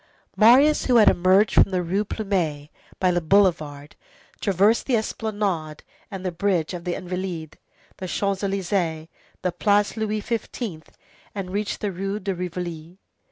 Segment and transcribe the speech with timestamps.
[0.35, 2.69] Marius, who had emerged from the Rue Plumet
[2.99, 3.95] by the boulevard,
[4.39, 7.59] traversed the Esplanade and the bridge of the Invalides,
[7.97, 9.09] the Champs Élysées,
[9.43, 10.81] the Place Louis XV.,
[11.35, 12.97] and reached the Rue de Rivoli.